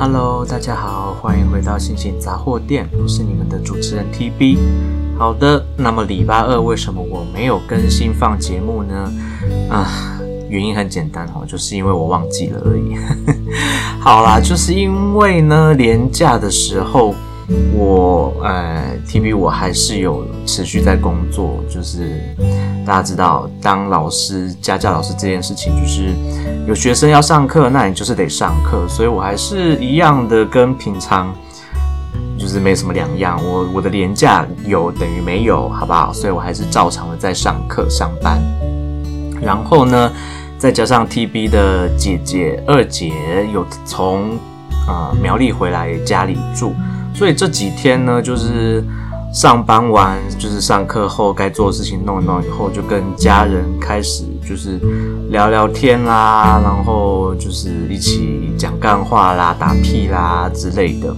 [0.00, 4.56] Hello，大家好，欢迎回到星星杂货店，我是你们的主持人 TB。
[5.18, 9.12] 好的，那么礼拜二为什么我没有更新放节目呢？
[9.68, 12.94] 啊，原因很简单哦，就是因为我忘记了而已。
[13.98, 17.12] 好啦，就是因为呢，连假的时候。
[17.74, 22.20] 我呃，TB 我还是有持续在工作，就是
[22.84, 26.14] 大家知道，当老师、家教老师这件事情，就是
[26.66, 31.34] 有学生要上课，那你就是得上课，所以我还是一样的跟平常
[32.38, 33.40] 就是没什么两样。
[33.42, 36.12] 我我的年假有等于没有，好不好？
[36.12, 38.38] 所以我还是照常的在上课上班。
[39.40, 40.12] 然后呢，
[40.58, 43.10] 再加上 TB 的姐姐二姐
[43.54, 44.32] 有从
[44.86, 46.74] 啊、呃、苗栗回来家里住。
[47.18, 48.84] 所以这几天呢，就是
[49.34, 54.78] 上班完，就是上课后该做的事情弄一弄以后，就跟家人开始就是
[55.28, 61.12] 聊聊天啦，然后就是一起讲干话啦、打屁啦之类的。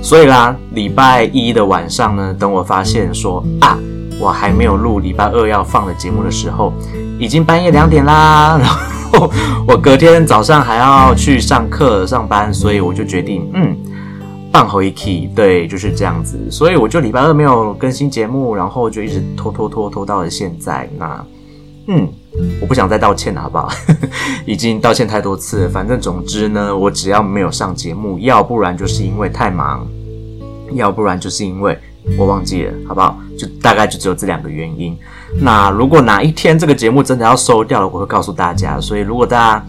[0.00, 3.76] 所以啦，礼拜一的晚上呢，等我发现说啊，
[4.20, 6.72] 我还没有录礼拜二要放的节目的时候，
[7.18, 8.56] 已经半夜两点啦。
[8.56, 9.28] 然后
[9.66, 13.76] 我隔天早上还要去上课上班，所以我就决定，嗯。
[14.52, 20.90] 半回一期，对，就是这样子，所以我就礼拜二没有更新节目，然后就一直拖拖拖拖到了现在。
[20.98, 21.24] 那，
[21.86, 22.08] 嗯，
[22.60, 23.68] 我不想再道歉了，好不好？
[24.44, 25.68] 已经道歉太多次了。
[25.68, 29.86] 反正总之呢，我只要没有上节目，要不然就是因为太忙，
[30.72, 31.78] 要不然就是因为
[32.18, 33.16] 我忘记了，好不好？
[33.38, 34.98] 就大概就只有这两个原因。
[35.40, 38.80] 那如果哪一天这个节目真的要收掉了，我会告诉大家。
[38.80, 39.64] 所以如果大家。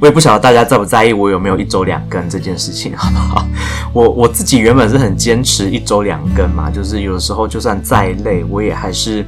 [0.00, 3.46] 我也不晓得大家在不在意我有没有一周两更这件事情，好不好？
[3.94, 9.24] 我我自己原本是很坚持一周两更嘛，就是有时候就算再累，我也还是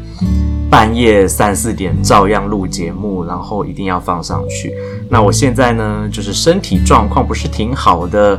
[0.69, 4.75] 半夜三四点照样录节目，然后一定要放上去。
[5.09, 8.39] 那我现在呢，就是身体状况不是挺好的，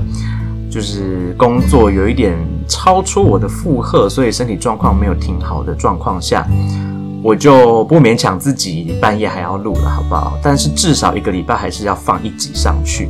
[0.70, 6.46] 就是工作有一点超出我的负荷，所以身体状况没有挺好的状况下。
[7.28, 10.40] 我就不勉强自己半夜还要录了，好不好？
[10.42, 13.10] 但是至少一个礼拜还是要放一集上去。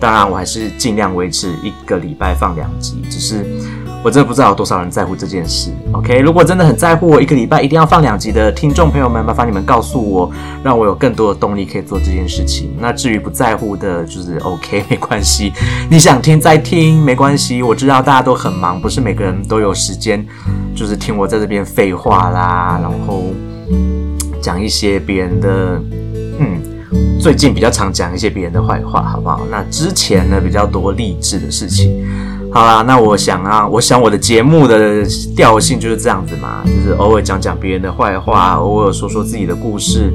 [0.00, 3.44] 当然，我还是尽量维持一个礼拜放两集，只是。
[4.02, 6.20] 我真的不知道有多少人在乎这件事，OK？
[6.20, 10.30] 如果真的很在乎我一个礼拜一定要放两集的听众朋友们，麻烦你们告诉我，
[10.62, 12.72] 让我有更多的动力可以做这件事情。
[12.78, 15.52] 那至于不在乎的，就是 OK， 没关系。
[15.90, 17.60] 你想听再听，没关系。
[17.60, 20.24] 我知道大家都很忙，不是每个人都有时间，
[20.76, 23.24] 就是听我在这边废话啦，然后
[24.40, 25.82] 讲一些别人的，
[26.38, 26.60] 嗯，
[27.20, 29.46] 最近比较常讲一些别人的坏话，好不好？
[29.50, 32.04] 那之前呢，比较多励志的事情。
[32.50, 35.04] 好啦，那我想啊，我想我的节目的
[35.36, 40.12] 调性就是这样子嘛，就是偶尔讲讲别人的坏话，偶尔说说自己的故事，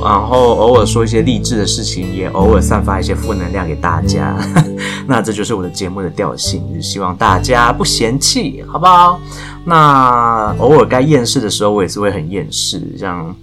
[0.00, 4.36] 然后偶尔说一些励志的事情，也偶尔散发一些负能量给大家。
[5.06, 9.18] 那这就是我的节目的调性，就是希望大家不嫌弃，好不好？
[9.64, 13.36] 那偶尔该厌世的时候，我也是会很厌世，像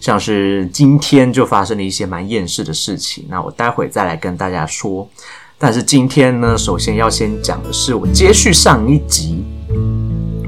[0.00, 5.08] 像是今天就发生了一些蛮厌世的事情，那我待会再来跟大家说。
[5.58, 9.42] 但是今天呢，首先要先讲的是，我接续上一集，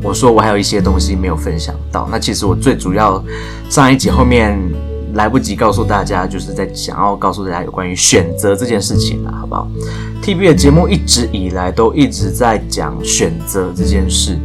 [0.03, 2.07] 我说我还有一些东西没有分享到。
[2.11, 3.23] 那其实我最主要
[3.71, 4.61] 上一集后面
[5.15, 9.67] 来不及告诉大家，就是在想要告诉大家有关于选择这件事情了，好不好
[10.23, 14.39] ？TB 的节目一直以来都一直在讲选择这件事。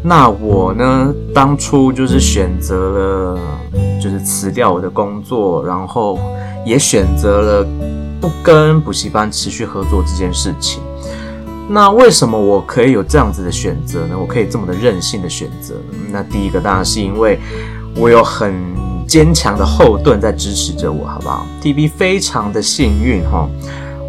[0.00, 3.40] 那我呢，当初就是选择了，
[4.00, 6.20] 就是辞掉我的工作，然后
[6.64, 7.66] 也选择了。
[8.24, 10.80] 不跟补习班持续合作这件事情，
[11.68, 14.16] 那为什么我可以有这样子的选择呢？
[14.18, 15.74] 我可以这么的任性的选择？
[16.10, 17.38] 那第一个当然是因为
[17.94, 18.54] 我有很
[19.06, 23.46] 坚强的后盾在支持着我，好不好？TB 非常的幸运哈，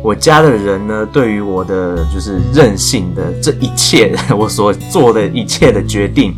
[0.02, 6.34] 我家的人呢，对于我的就是任性的这一切， 我所做的一切的决定，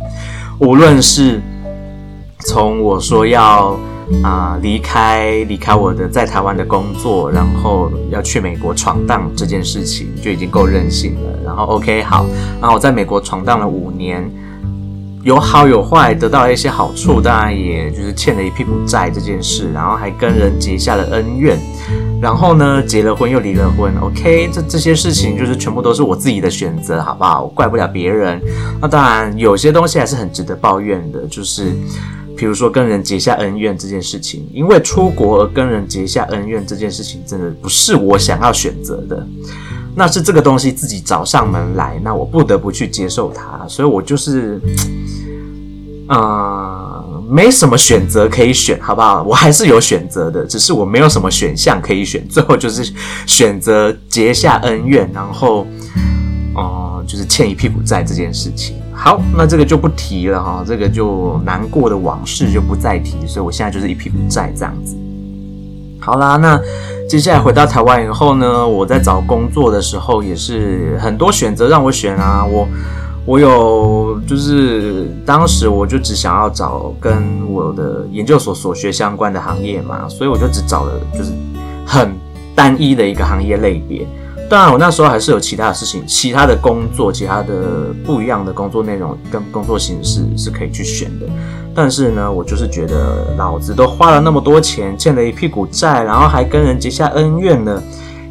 [0.58, 1.40] 无论是
[2.40, 3.78] 从我说要。
[4.22, 11.38] 啊、离开离开我的在台湾的工作，然后要去美国闯荡这件事情就已经够任性了。
[11.44, 12.26] 然后 OK 好，
[12.60, 14.28] 然后我在美国闯荡了五年，
[15.22, 21.58] 有好有坏，得到了一些好处，当然也就是欠了一屁股债这件事，然后还跟人结下了恩怨，
[22.20, 23.92] 然后呢结了婚又离了婚。
[24.00, 27.42] OK，这这些事情就是全部都是我自己的选择，好不好？
[27.42, 28.40] 我怪不了别人。
[28.80, 31.72] 那当然有些东西还是很值得抱怨的，就是。
[32.38, 39.26] 比如说跟人结下恩怨这件事情，因为出国而跟人结下恩怨这件事情，真的不是我想要选择的，
[39.96, 44.60] 那是这个东西自己找上门来，那我不得不去接受它，所以我就是，
[46.08, 49.24] 呃，没什么选择可以选，好不好？
[49.24, 52.88] 我还是有选择的，只是我没有什么选项可以选， 最后就是
[53.26, 55.66] 选择结下恩怨，然后。
[56.54, 58.74] 哦、就是欠一屁股债这件事情。
[58.98, 64.96] 好，那这个就不提了哈，这个就难过的往事就不再提，所以我现在就是一屁股债这样子。
[66.00, 66.60] 好啦，那
[67.08, 72.66] 接下来回到台湾以后呢，我在找工作的时候也是很多选择让我选啊，我。
[73.24, 81.30] 我有，就是当时我就只想要找跟我的研究所所学相关的行业嘛，所以我就只找了就是
[81.84, 82.10] 很
[82.54, 84.06] 单一的一个行业类别。
[84.48, 91.26] 当然，我那时候还是有其他的事情、其他的工作、其他的不一样的工作内容跟工作形式是可以去选的。
[91.74, 97.82] 但是呢，我就是觉得老子都花了那么多钱，欠了一屁股债，然后还跟人结下恩怨呢。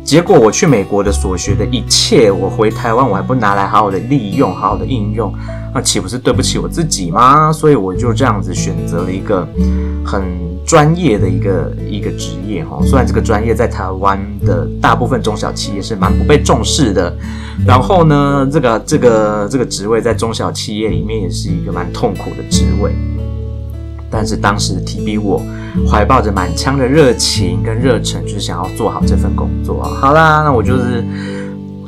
[0.04, 5.32] 结果我去美国的所学的一切，我回台湾我还不拿来好好的利用、好好的应用，
[5.78, 7.54] 那岂不是对不起我自己吗？
[7.54, 9.48] 所以我就这样子选择了一个
[10.04, 10.24] 很
[10.66, 12.80] 专业的一个一个职业哈。
[12.84, 17.16] 虽然这个专业在台湾的大部分中小企业是蛮不被重视的，
[17.64, 22.92] 然后呢，这个这个这个职位在中小企业里面也是一个蛮痛苦的职位。
[24.10, 25.40] 但是当时提笔我
[25.88, 29.84] 怀抱着满腔的热情跟热忱，就是想要做好这份工作。
[29.84, 31.06] 好啦，那我就是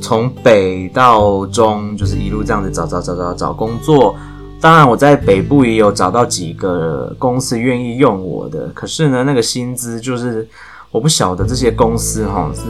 [0.01, 4.15] 从北到中，就是一路这样子找找找找找工作。
[4.61, 10.45] 当然，我在北部也有找到几个公司愿意用我的，可是呢，那个薪资就是
[10.91, 12.61] 我不晓得这些公司哈是，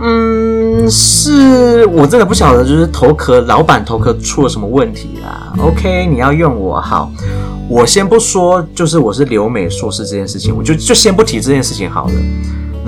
[0.00, 5.54] 嗯，是我真的不晓得，就是头壳老板头壳出了什么问题啦。
[5.58, 7.10] OK，你要用我好。
[7.66, 12.12] 我先不说，就是我是留美硕士这件事情，我就就先不提这件事情好了。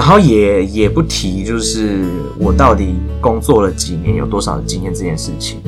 [0.00, 2.06] 然后也也不提，就是
[2.38, 5.60] 我到底工作了几年，有多少经验这件事情。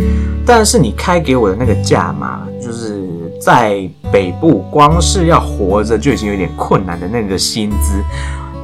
[0.46, 3.02] 但是你开给我的那个价码，就是
[3.38, 8.02] 在北部光是要活着就已经有点困难的那个薪资，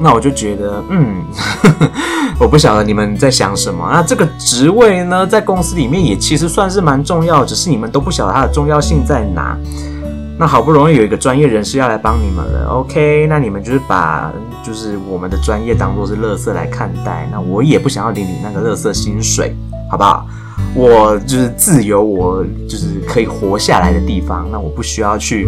[0.01, 1.21] 那我就觉得，嗯，
[2.41, 3.87] 我不晓得你们在想什么。
[3.93, 9.55] 那这个职位呢，在公司里面也其实算是蛮重要，只是你们都不晓得它的重要性在哪。
[10.39, 13.27] 那好不容易有一个专业人士要来帮你们了，OK？
[13.27, 14.31] 那你们就是把
[14.63, 17.27] 就是我们的专业当作是垃圾来看待。
[17.29, 19.53] 那我也不想要领你那个垃圾薪水，
[19.91, 20.25] 好不好？
[20.73, 24.47] 我就是自由，我就是可以活下来的地方。
[24.49, 25.45] 那我不需要去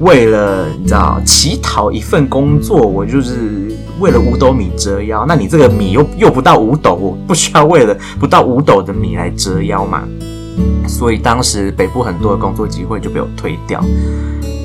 [0.00, 5.24] 为了你知道乞讨一份工作，我就是为了五斗米折腰。
[5.26, 10.02] 那你这个米又又不到五斗，我不需要为了不到五斗的米来折腰嘛？
[10.88, 13.80] 所以当时北部很多的工作机会就被我推掉，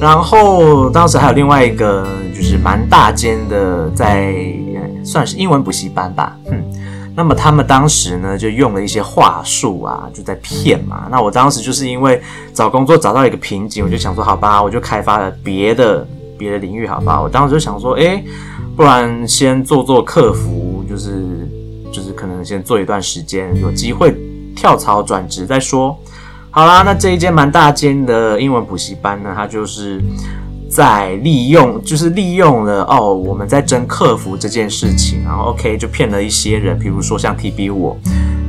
[0.02, 4.34] 然后当时还有另外一个就是蛮大间的，在
[5.04, 6.64] 算是英文补习班吧，嗯，
[7.16, 11.08] 那么他们当时呢就用了一些话术啊，就在骗嘛。
[11.12, 12.20] 那我当时就是因为
[12.54, 16.08] 找工作找到一个瓶颈，我就想说好吧，我就开发了别的
[16.38, 17.22] 别的领域，好吧。
[17.22, 18.24] 我当时就想说，诶，
[18.76, 21.48] 不然先做做客服，就是
[21.94, 24.16] 就是可能先做一段时间，有机会。
[24.56, 25.98] 跳槽转职再说，
[26.50, 30.02] 好啦，那这一间蛮大间的英文补习班呢，它就是
[30.70, 37.98] 在利用，就是利用了哦，我们在争客服这件事情，然后 OK 就骗了一些人，比如说像 TB 我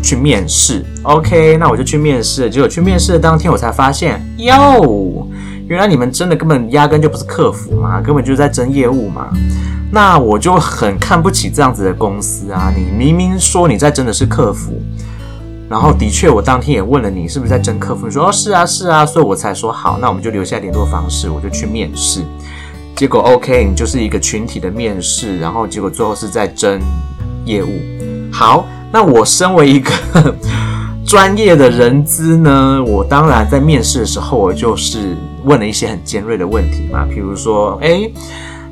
[0.03, 5.27] 去面试，OK，那我就去面试，结果去面试的当天我才发现，哟，
[5.67, 9.29] 原来你们真的根本压根就不是客服嘛，根本就是在争业务嘛，
[9.91, 14.81] 那我就很看不起这样子的公司啊，你明明说你在征的是客服。
[15.69, 22.23] 然后的确，我当天也问了你是不是在征客服，你说哦是啊是啊，所以我才说好，那我们就留下联络方式，我就去面试。
[22.95, 26.81] 结果 OK，你就是一个群体的面试，然后结果最后是在征
[27.45, 27.69] 业务。
[28.33, 29.91] 好，那我身为一个
[31.05, 38.13] 专业的人资呢，我当然在面试的时候，我就是问了一些很尖锐的问题嘛，比如说诶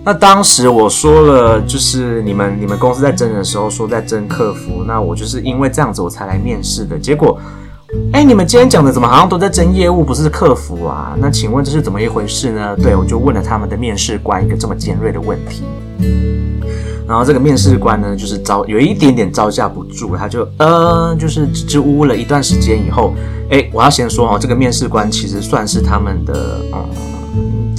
[0.05, 6.99] 那当时我说了，就是你们你们公司在争的时候说在争客服，那我就是因为这样子我才来面试的。
[6.99, 7.39] 结果，
[8.13, 11.17] 哎，你们今天讲的怎么好像都在争业务，不是客服啊？
[11.19, 12.77] 那请问这是怎么一回事呢？
[12.77, 15.65] 对，我就问了他们的面试官一个这么尖锐的问题。
[17.09, 23.15] 然后这个面试官呢，就是招有一点点招架不住，他就呃，就是支支吾吾了一段时间以后，
[23.51, 26.85] 哎，我要先说哦，这个面试官其实算是他们的嗯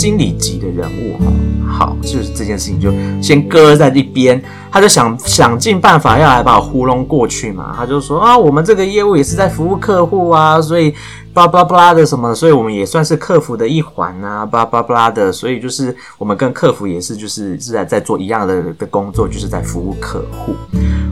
[0.06, 1.32] 经理级的人物哈。
[1.68, 4.40] 好，就是这件事情就先搁在一边，
[4.72, 7.74] 他就想想尽办法要来把我糊弄过去嘛。
[7.76, 10.94] 他就说啊，我们这个业务也是在服务客户啊，所以
[11.34, 20.54] 巴拉巴拉的什么，所以我们也算是客服的一环啊，巴拉巴拉的，所以就是我们跟客服也是就是是在在做一样的的工作，就是在服务客户。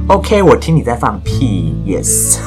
[0.08, 2.38] OK，我听你在放屁，Yes，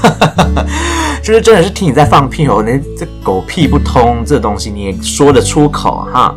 [1.23, 6.35] 就是真的是听你在放屁哦，那这狗屁不通这东西你也说得出口哈。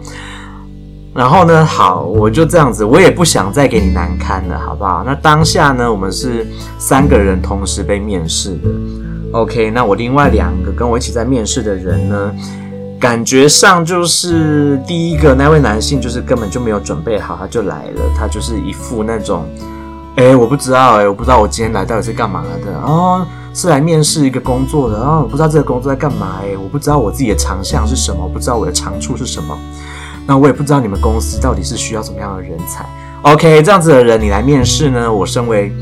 [1.13, 5.03] 然后呢，好，我就这样子，我也不想再给你难堪了，好不好？
[5.05, 8.69] 那当下呢，我们是三个人同时被面试的。
[9.33, 12.31] OK，那我另外两个跟我一起在面试的人呢，
[12.99, 19.43] 感觉上就是第一个那位男性就是根本就没有准备好，他就来了，他就是一副那种，
[20.15, 23.25] 哎，我不知道，哎，我不知道我今天来到底是干嘛的哦，
[23.59, 29.57] 是来面试一个工作的哦，我不知道这个工作在干嘛，哎，我不知道我自己的长项是什么，不知道我的长处是什么，
[30.25, 32.85] 那我也不知道你们公司到底是需要什么样的人才。
[33.23, 35.73] OK，这样子的人你来面试呢，我身为。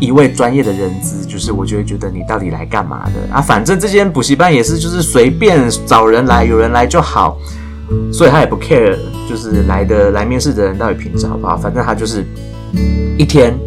[0.00, 3.40] 一位专业的人资，就是我就会觉得你到底来干嘛的啊？
[3.40, 7.36] 反正这间补习班也是，就是随便找人来，有人来就好，
[8.12, 8.96] 所以他也不 care，
[9.28, 11.56] 就是来的来面试的人到底品质好不好？
[11.56, 12.24] 反正他就是
[13.18, 13.58] 一天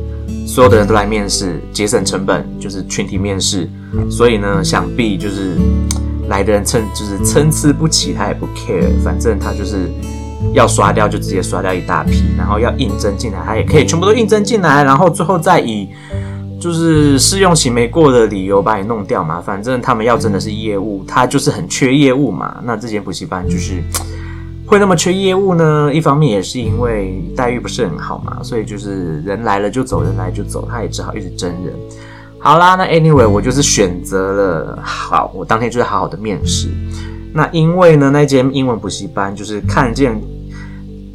[0.53, 3.69] 所有的人都来面试，节省成本，就是群体面试。
[4.09, 5.55] 所以呢，想必就是
[6.27, 9.89] 来的人参就是参差不齐，他也不 care，反正他就是。
[10.53, 15.87] 要刷掉就直接刷掉一大批，然后要应征进来，他也可以全部都应征进来，然后最后再以
[16.59, 19.39] 就是试用期没过的理由把你弄掉嘛。
[19.39, 22.57] 反正他们要真的是业务，他就是很缺业务嘛。
[22.63, 23.83] 那这间补习班就是
[24.65, 25.91] 会那么缺业务呢？
[25.93, 31.73] 一方面也是因为待遇不是很好嘛，所以就是人来了就走，人来就走，他也只好一直真人。
[32.39, 36.69] 好啦，那 anyway 我就是选择了好，我当天就是好好的面试。
[37.33, 40.21] 那因为呢，那间英文补习班就是看见。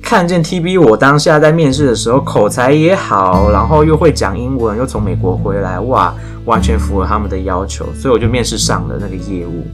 [0.02, 9.66] 看见 TB，我当下在面试的时候口才也好，然后又会讲英文，又从美国回来，哇，完全符合他们的要求，所以我就面试上了那个业务。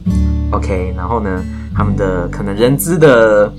[0.53, 1.43] OK，然后呢，
[1.75, 3.51] 他们的可能人资的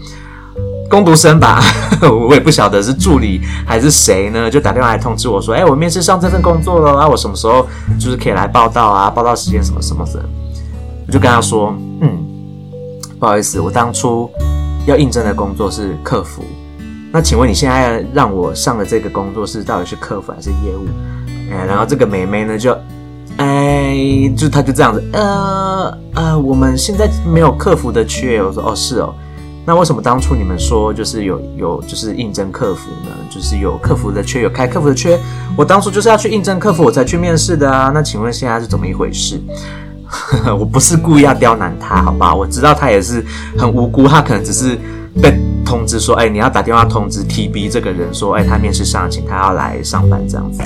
[0.88, 1.60] 工读生吧，
[2.28, 7.66] 我也不晓得是助理还是谁呢，就打电话来通知我说，哎，我面试上这份工作了啊，我什么时候
[7.98, 9.10] 就是可以来报到啊？
[9.10, 10.24] 报到时间什么什么的，
[11.06, 12.24] 我就跟他说，嗯，
[13.18, 14.30] 不好意思，我当初
[14.86, 16.44] 要应征的工作是客服。
[17.10, 20.86] 那请问你现在让我上的这个工作是到底是客服还是业务？
[21.50, 22.76] 哎，然后这个美眉呢就，
[23.37, 28.43] 哎，就他就这样子，呃呃，我们现在没有客服的缺。
[28.43, 29.14] 我说哦是哦，
[29.67, 33.11] 那为什么当初你们说就是有有就是应征客服呢？
[33.31, 35.19] 就是有客服的缺，有开客服的缺，
[35.57, 37.91] 我当初就是要去应征客服，我才去面试的啊。
[37.93, 39.41] 那请问现在是怎么一回事？
[40.59, 42.35] 我不是故意要刁难他，好吧？
[42.35, 43.25] 我知道他也是
[43.59, 44.79] 很无辜，他可能只是
[45.21, 45.35] 被。
[45.64, 50.62] 通知说，哎，你要打电话通知 TB 这个人说，哎，他面试上，请他要来上班这样子。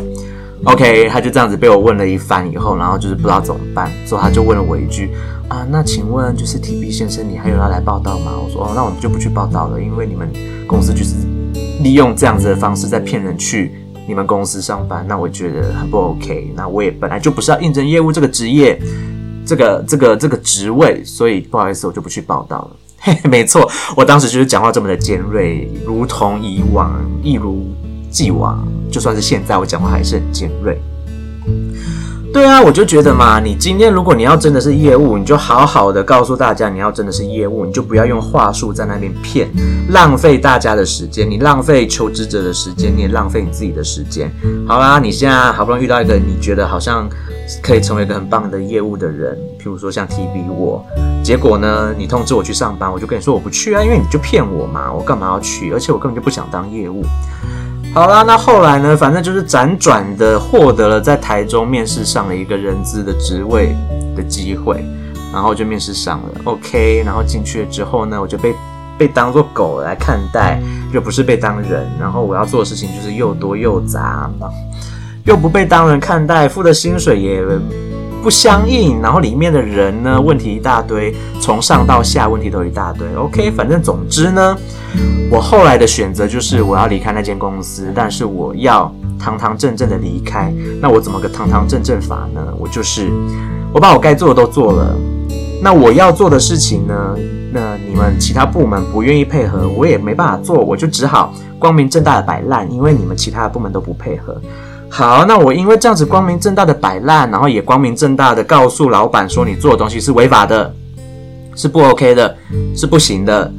[0.64, 5.10] OK，他就这样子被我问了一番以后，然后就是不知道怎么办，所以他就问了我一句，
[5.48, 8.32] 啊，那请问就是 TB 先生，你还有要来报道吗？
[8.44, 10.30] 我说，哦，那我们就不去报道了，因为你们
[10.66, 11.14] 公司就是
[11.82, 13.72] 利用这样子的方式在骗人去
[14.06, 16.52] 你们公司上班，那我觉得很不 OK。
[16.56, 18.78] 那我也本来就不是要应征业务这个职业，
[19.46, 22.70] 这个这个这个职位，所以不好意思，我就不去报道了。
[22.98, 27.64] 嘿， 没错，我当时就是讲话这么的尖锐，如同以往，一如
[28.18, 28.66] 既往。
[28.90, 30.76] 就算是现在，我讲话还是很尖锐。
[32.32, 39.48] 对啊，我就觉得嘛，你今天如果你要真的是业务，你就好好的告诉大家你要真的是业务，你就不要用话术在那边骗，
[39.90, 44.28] 浪费大家的时间，你浪费求职者的时间，你也浪费你自己的时间。
[44.66, 47.08] 好啦，你现在好不容易遇到一个你觉得好像
[47.62, 50.84] 可以成为一个很棒的业务的人，譬如说像 TB 我。
[51.22, 51.94] 结果呢？
[51.96, 55.72] 你通知我去上班，我就跟你说我不去啊，因为你就骗我嘛，我干嘛要去？
[55.72, 57.04] 而且我根本就不想当业务。
[57.98, 58.96] 好啦，那后来呢？
[58.96, 63.74] 反正就是辗转的获得了在台中面试上了一个人资的职位
[64.14, 64.84] 的机会，
[65.32, 66.28] 然后就面试上了。
[66.44, 68.54] OK，然后进去了之后呢，我就被
[68.96, 70.62] 被当做狗来看待，
[70.92, 71.90] 就不是被当人。
[71.98, 74.48] 然后我要做的事情就是又多又杂嘛，
[75.24, 77.42] 又不被当人看待，付的薪水也。
[78.22, 83.06] 不相应，然后里面的人呢，问题一大堆，从上到下问题都一大堆。
[83.16, 84.56] OK，反正总之呢，
[85.30, 90.52] 我后来的选择就是我要离开那间公司，但是我要堂堂正正的离开。
[90.80, 92.40] 那我怎么个堂堂正正法呢？
[92.58, 93.08] 我就是
[93.72, 94.94] 我把我该做的都做了。
[95.62, 97.16] 那我要做的事情呢，
[97.52, 104.40] 那你们其他部门不愿意配合，我也没办法做，我就只好光明正大的摆烂，因为你们其他的部门都不配合。
[104.90, 110.74] 好，那我因为这样子光明正大的摆烂，然后也光明正大的告诉老板说，你做的东西是违法的，
[111.54, 112.34] 是不 OK 的，
[112.74, 113.52] 是不行的，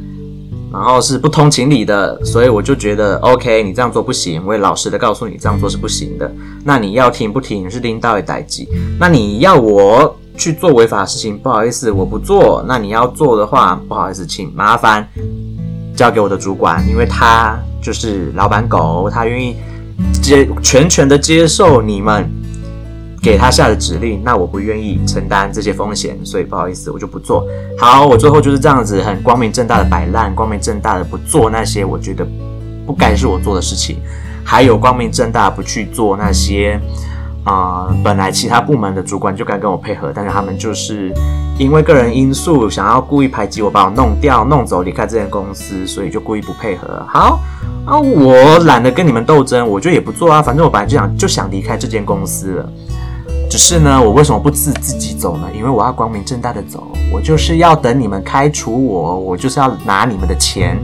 [0.73, 6.29] 然后是不通情理的，所以我就觉得 OK，你这样做不行，我也老实的告诉你这样做是不行的。
[6.65, 8.67] 那你要停不停是领导的代志，
[8.99, 12.65] 那你要我去做违法的事情，不好意思，我不做。
[12.67, 15.07] 那你要做的话，不好意思，请麻烦
[15.95, 19.55] 交给我的主管，因为他就是老板狗，他愿意。
[20.21, 22.29] 接全权的接受你们
[23.21, 27.45] 给他下的指令，那我不愿意承担这些风险，所以不好意思，我就不做。
[27.77, 32.25] 好，我最后就是这样子，很光明正大的摆烂，光明正大的不做那些我觉得
[32.85, 33.97] 不该是我做的事情，
[34.43, 36.79] 还有光明正大不去做那些
[37.45, 41.11] 啊、本来其他部门的主管就该跟我配合，但是他们就是
[41.57, 47.03] 因为个人因素，想要故意排挤我，把我弄掉、弄走、离开这间公司，所以就故意不配合。
[47.07, 47.39] 好
[47.85, 52.69] 啊，我懒得跟你们斗争，我就也不做啊，反正我本来就想就想离开这间公司了。
[53.49, 55.47] 只是呢，我为什么不自自己走呢？
[55.55, 60.77] 因为我要光明正大的走，我就是要等你们开除我，我就是要拿你们的钱。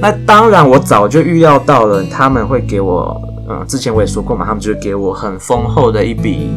[0.00, 3.20] 那当然，我早就预料到了他们会给我。
[3.50, 6.50] 嗯，之前我也说过嘛，他们就是给我很丰厚的一笔，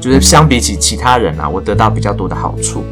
[0.00, 2.82] 就是相比起其他人啊，我得到比较多的好处。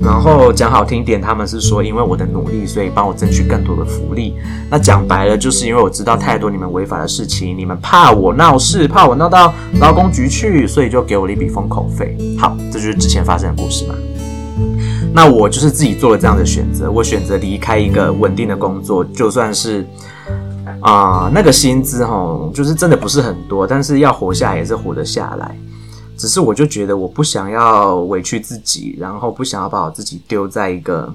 [0.00, 4.34] 然后讲好听点，他们是说因为我的努力，所以帮我争取更多的福利。
[4.70, 12.16] 那讲白了，就是因为我知道太多你们违法的事情，你们怕我闹事，怕我闹到劳工局去，所以就给我了一笔封口费。
[12.38, 13.94] 好，这就是之前发生的故事嘛。
[15.12, 19.84] 那我就是自己做了这样的选择，我选择离开一个稳定的工作，就算是。
[20.80, 25.56] 啊、那个薪资哈，就是真的不是很多，但是要活下来也是活得下来。
[26.16, 31.14] 只是我就觉得我不想要委屈自己，然后不想要把我自己丢在一个，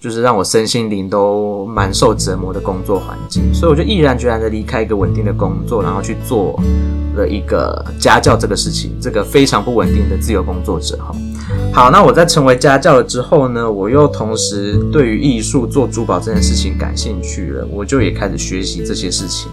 [0.00, 6.56] 就是让我身心灵都蛮受折磨的工作环境，所以我就毅然决然的离开一个稳定的工作，然后去做
[7.16, 11.12] 了一个家教这个事情，这个非常不稳定的自由工作者哈。
[11.72, 19.50] 好，那我在成为家教了之后呢，我又同时对于艺术做珠宝这件事情感兴趣了，我就也开始学习这些事情。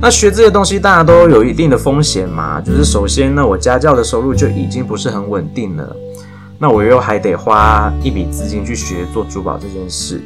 [0.00, 5.94] 那学这些东西当然都有一定的风险嘛，就是首先呢，我家教的收入就已经不是很稳定了。
[6.58, 10.22] 那我又还得花一笔资金去学做珠宝这件事，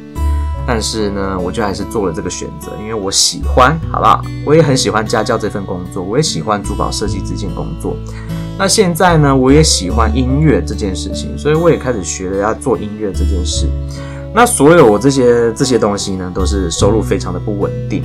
[0.65, 4.21] 但是呢，我就还是做了这个选择，因为我喜欢，好不好？
[4.45, 7.97] 我也很喜欢家教这份工作，我也喜欢珠宝设计这件工作。
[8.57, 13.67] 那现在呢，我也喜欢音乐这件事情，所以我也开始学了要做音乐这件事。
[14.33, 18.03] 那所有我这些这些东西呢，都是收入非常的不稳定，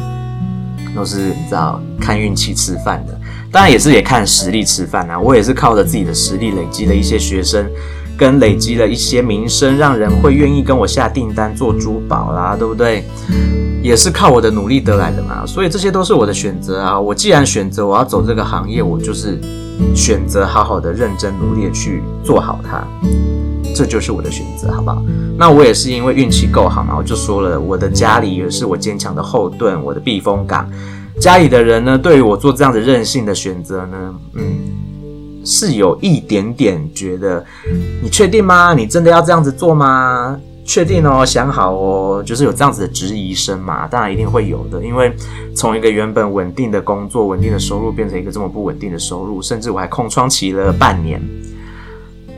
[0.97, 3.21] 都是你知道看运气吃饭的，
[3.53, 5.21] 当然也是也看实力吃饭啊。
[5.21, 7.69] 我也是靠着自己的实力累积了一些学生。
[8.17, 13.05] 跟累积了一些名声，让人会愿意跟我下订单做珠宝啦，对不对？
[13.83, 16.99] 也是靠我的努力得来的嘛，所以这些都是我的选择啊。
[16.99, 19.39] 我既然选择我要走这个行业，我就是
[19.95, 22.83] 选择好好的认真努力的去做好它，
[23.75, 25.03] 这就是我的选择，好不好？
[25.37, 30.67] 那我也是因为运气够好嘛，我就说了，我的家里也是我坚强的后盾，我的避风港。
[31.21, 34.74] 家里的人呢，对于我做这样的任性的选择呢，嗯。
[35.45, 37.45] 是有一点点觉得，
[38.03, 38.75] 你确定吗？
[38.75, 40.39] 你真的要这样子做吗？
[40.67, 45.15] 确定哦，想好哦，就是有这样子的质疑声嘛，当然一定会有的，因为
[45.55, 51.21] 从一个原本稳定的工作、稳定的收入，变成一个这么不稳定的收入，甚至我还空窗期了半年，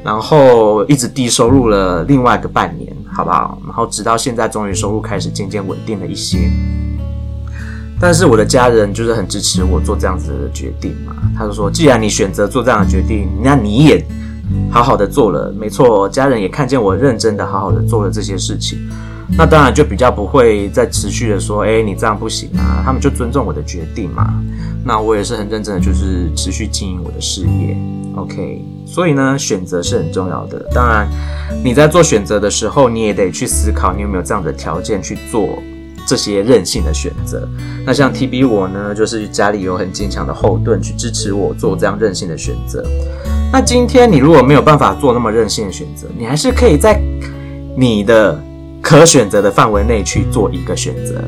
[0.02, 3.62] 然后一直低收入了另外一个半年，好不好？
[3.64, 6.50] 然后直到现在，终于收入开始渐渐稳定了一些。
[7.98, 14.06] 但是我的家人就是很支持我做这样子的决定嘛，他就说，既然你选择做这样的决定，那你也
[14.70, 18.78] 好好的做了，没错，家人也看见我认真的好好的做了这些事情，
[19.36, 24.32] 那当然就比较不会再持续的说，哎，你这样不行啊，他们就尊重我的决定嘛，
[24.84, 27.76] 那我也是很认真的，就是持续经营我的事业
[28.14, 31.08] ，OK，所以呢，选择是很重要的，当然
[31.64, 35.58] 你在做选择的时候，你也得去思考，你有没有这样的条件去做。
[36.06, 37.48] 这些任性的选择，
[37.84, 42.84] 那像 TB 我呢，就是家里有很坚强的后盾去支持我做这样任性的选择。
[43.52, 47.00] 那今天你如果没有办法做那么任性的选择，你还是可以在
[47.76, 48.40] 你的
[48.80, 51.24] 可选择的范围内去做一个选择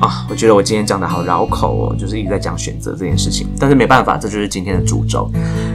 [0.00, 0.26] 啊。
[0.30, 5.30] 我觉得我今天讲的好绕口哦，就是一直在讲选择这件事情，但是没办法，这就是今天的主轴。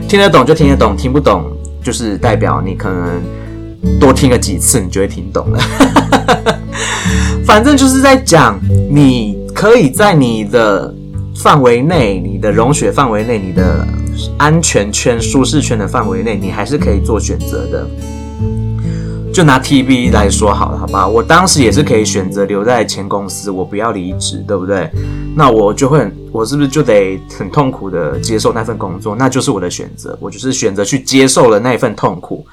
[0.08, 1.44] 听得懂就听得懂，听不懂
[1.80, 3.22] 就是代表你可能
[4.00, 5.60] 多听个几次，你就会听懂了。
[7.44, 8.58] 反正就是在讲，
[8.90, 10.92] 你可以在你的
[11.36, 13.86] 范围内、你的容许范围内、你的
[14.38, 17.86] 安全圈、舒适圈的范围内，你还是可以做选择的。
[19.32, 21.08] 就拿 TB 来说好了，好吧？
[21.08, 24.90] 我当时也是可以选择留在前公司，我不要离职，对不对？
[25.34, 29.16] 那我就会，我是不是就得很痛苦的接受那份工作？
[29.16, 32.46] 那就是我的选择，我就是选择去接受了那份痛苦。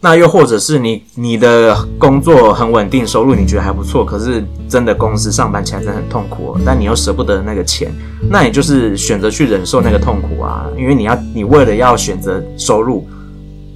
[0.00, 7.92] 那又或者是你你的工作很稳定，收入你觉得还不错，可是真的公司上班起来真的很痛苦哦，但你又舍不得那个钱，
[8.30, 13.08] 那你就是选择去忍受那个痛苦啊，因为你要你为了要选择收入，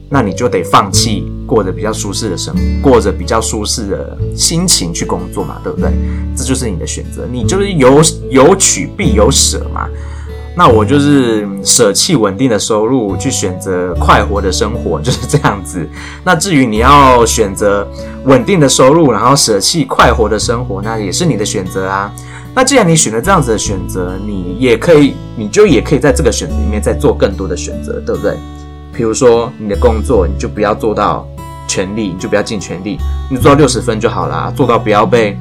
[0.09, 5.91] 那你就得放弃过着比较舒适的生活，过着比较舒适的心情去工作嘛，对不对？
[6.37, 9.89] 这就是你的选择，你就是有有取必有舍嘛。
[10.55, 15.89] 那我就是舍弃稳定的收入，去选择快活的生活， 就是这样子。
[16.23, 17.89] 那至于你要选择
[18.25, 22.13] 稳定的收入，然后舍弃快活的生活，那也是你的选择啊。
[22.55, 28.37] 那既然你选了这样子的选择，你也可以，你就也可以在这个选择里面再做更多的选择，对不对？
[28.93, 31.27] 比如说你的工作，你就不要做到
[31.67, 32.99] 全力，你就不要尽全力，
[33.31, 35.35] 你做到六十分就好啦，做到不要被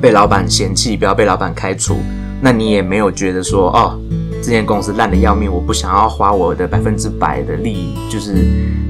[0.00, 1.98] 被老板嫌弃，不要被老板开除，
[2.44, 3.98] 那你也没有觉得说哦。
[4.42, 8.44] 这间公司烂得要命，我不想要花我的百分之百的利益，就是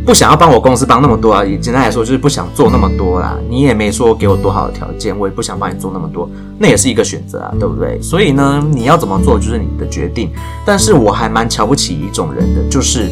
[0.05, 1.45] 不想要帮我公司帮那么多啊。
[1.45, 3.39] 也简单来说，就是不想做那么多啦。
[3.49, 8.03] 你也没说给我多好的条件，我也不想帮你做那么多，那也是一个选择啊，对不对？
[8.03, 10.29] 所以呢，你要怎么做就是你的决定。
[10.67, 13.09] 但是我还蛮瞧不起一种人的，就是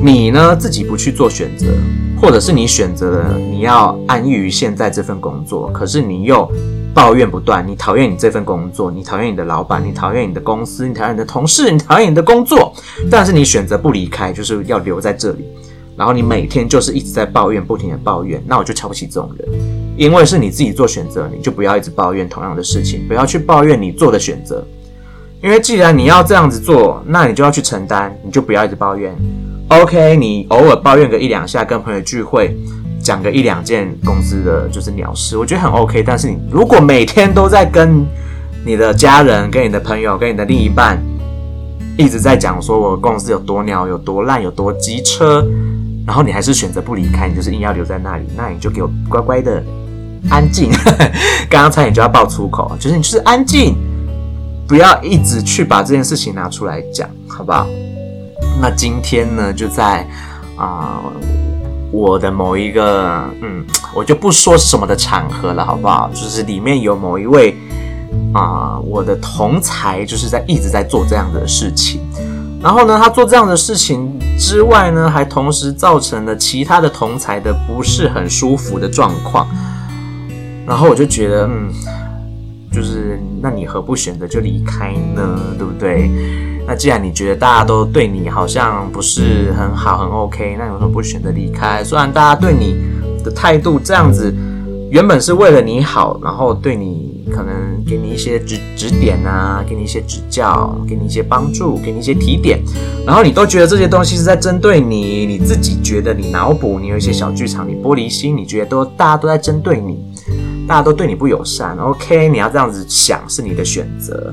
[0.00, 1.66] 你呢自己不去做选择，
[2.22, 6.48] 或者是你选择了你要安逸于现在这份工作，可是你又。
[6.92, 12.72] 抱怨不断，你讨厌你这份工作，你讨厌你的老板，你讨厌你的公司，你讨厌你的同事，你讨厌你的工作，
[13.10, 15.44] 但是你选择不离开，就是要留在这里。
[15.96, 19.48] 然后你每天就是一直在抱怨，不停的抱怨，那我就瞧不起这种人，
[19.96, 24.66] 因为是你自己做选择，你就不要一直抱怨同样的事情，不要去抱怨你做的选择，
[25.42, 29.14] 因为既然你要这样子做，那你就要去承担，你就不要一直抱怨。
[29.68, 32.56] OK，你偶尔抱怨个一两下，跟朋友聚会。
[33.02, 36.02] 讲个一两件公司的就是鸟事，我觉得很 OK。
[36.02, 38.06] 但是你如果每天都在跟
[38.64, 41.02] 你的家人、跟你的朋友、跟你的另一半
[41.96, 45.44] 一直在讲说我公司有多鸟、有多烂、有多机车，
[46.06, 49.62] 然后你还是选择不离开，你就是硬要留在那里，那你就给我乖乖的
[50.28, 50.70] 安静。
[51.48, 53.76] 刚刚差点就要爆粗口，就是你就是安静，
[54.68, 57.66] 不要一直去把这件事情拿出来讲，好不好？
[58.60, 60.06] 那今天呢，就在
[60.56, 61.00] 啊。
[61.92, 66.08] 我的某一个，嗯，我就不说什么的场合了，好不好？
[66.14, 67.56] 就是里面有某一位
[68.32, 72.00] 啊、我的同才，就是在一直在做这样的事情。
[72.62, 79.48] 然后呢，他做这样的事情之外呢，还同时造成了其他的同才的不是很舒服的状况。
[80.66, 81.72] 然后我就觉得，嗯，
[82.70, 85.40] 就是那你何不选择就离开呢？
[85.58, 86.10] 对不对？
[86.70, 91.82] 那既然你觉得大家都对你好像不是很好很 OK，那你为什么不选择离开？
[91.82, 92.76] 虽然大家对你
[93.24, 94.32] 的态度这样子，
[94.88, 102.62] 原本是为了你好，然后对你可能给你一些指指点啊，给你一些指教，给你一些帮助，给你一些提点，
[103.04, 109.98] 然后你都觉得这些东西是在针对你，你自己觉得你脑补，你有一些小剧场，你玻璃心，你觉得都大家都在针对你，
[110.68, 112.28] 大家都对你不友善，OK？
[112.28, 114.32] 你要这样子想是你的选择。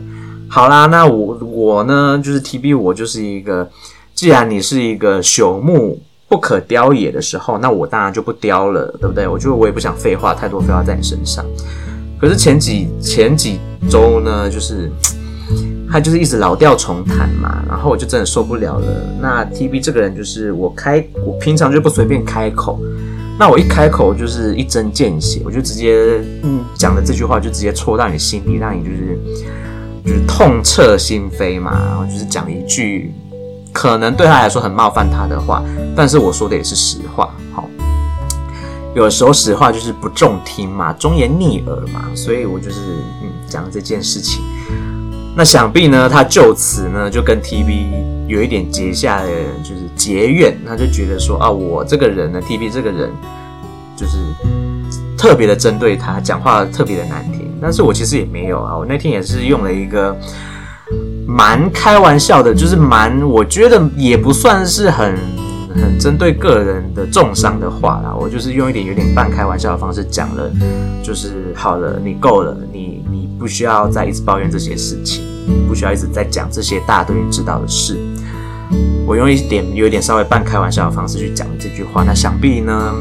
[0.50, 3.70] 好啦，那我我呢，就是 TB，我就是一个，
[4.16, 9.28] 既然你是一个朽木不可雕也的时候，那我当然就不雕了，对不对？
[9.28, 11.46] 我觉得我也不想废话太多，废话在你身上。
[12.20, 14.90] 可是前几前几周呢，就是
[15.92, 18.88] 他就是一直老调重弹嘛，然后我就真的受不了了。
[19.22, 22.80] 那 TB 这个人就是我开，我平常就不随便开口，
[23.38, 29.20] 那我一开口就是一针见血，我就直接嗯讲的这句话就直接戳到你心里，让你就是。
[30.08, 33.14] 就是痛彻心扉嘛，然后就是讲一句
[33.74, 35.62] 可能对他来说很冒犯他的话，
[35.96, 37.30] 但是我说的也是实话。
[37.54, 37.68] 好，
[38.96, 42.80] 有时候实话就是不中听嘛，忠言逆耳嘛，所以我就是
[43.22, 44.42] 嗯讲这件事情。
[45.36, 49.30] 那想必呢，他就此呢就跟 TB 有一点结下的
[49.62, 53.12] 就是结怨，他就觉得说啊，我这个人呢，TB 这个人
[53.96, 54.18] 就是
[55.18, 57.47] 特别的针对他，讲话特别的难听。
[57.62, 60.16] 但是我其实也没有啊，我那天也是用了一个
[61.28, 65.16] 蛮开玩笑的，就是蛮我觉得也不算是很
[65.76, 70.52] 很针对个人的重伤的话啦，我就是用一点有点半开玩笑的方式讲了，
[71.04, 75.24] 就是好了，你够了，你你不需要再一直抱怨这些事情，
[75.68, 77.98] 不需要一直在讲这些大家都已经知道的事。
[79.06, 82.94] 我用一点有一点稍微半开玩笑的方式去讲这句话，那想必呢。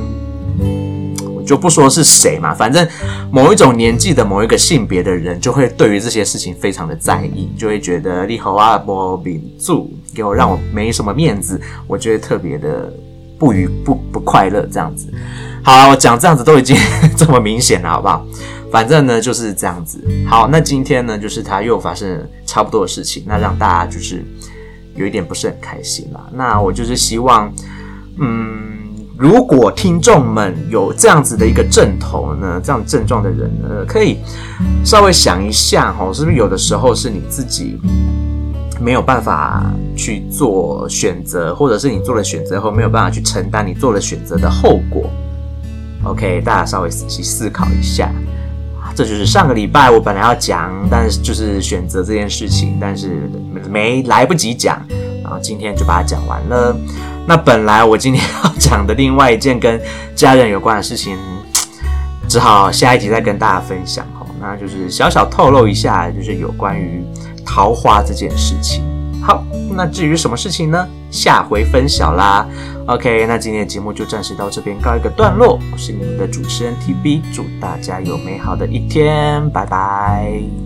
[1.46, 2.86] 就不说是谁嘛，反正
[3.30, 12.92] 某一种年纪的某一个性别的人，就会对于这些事情非常的在意，就会觉得你好啊，波比住给我让我没什么面子，我觉得特别的
[13.38, 15.06] 不愉不不快乐这样子。
[15.62, 16.76] 好，我讲这样子都已经
[17.16, 18.26] 这么明显了，好不好？
[18.72, 20.04] 反正呢就是这样子。
[20.26, 24.24] 好，那今天呢就是他又发生了差不多的事情，那让大家就是
[24.96, 26.28] 有一点不是很开心啦。
[26.34, 27.52] 那我就是希望，
[28.18, 28.75] 嗯。
[29.18, 34.18] 如果听众们有这样子的一个症头呢，这样症状的人呢，可以
[34.84, 37.78] 稍微想一下哦，是不是有的时候是你自己
[38.78, 39.64] 没有办法
[39.96, 45.08] 去做选择，或者是你做了选择后没有办法去承担你做了选择的后果
[46.04, 48.10] ？OK，大家稍微仔细思考一下。
[48.94, 53.30] 这就是上个礼拜我本来要讲，但是就是选择这件事情，但是
[53.68, 54.80] 没来不及讲，
[55.22, 56.76] 然后今天就把它讲完了。
[57.26, 59.80] 那本来我今天要讲的另外一件跟
[60.14, 61.16] 家人有关的事情，
[62.28, 64.26] 只好下一集再跟大家分享哦。
[64.40, 67.04] 那就是小小透露一下，就是有关于
[67.44, 68.84] 桃花这件事情。
[69.20, 70.86] 好，那至于什么事情呢？
[71.10, 72.46] 下回分晓啦。
[72.86, 75.58] OK，那今天的节目就暂时到这边告一个段落。
[75.72, 80.65] 我是你们的主持人 TB，祝大家有美好的一天，拜拜。